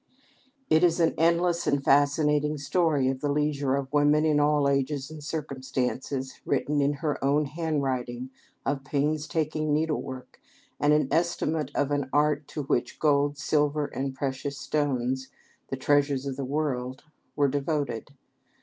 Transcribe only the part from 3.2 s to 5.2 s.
the leisure of women in all ages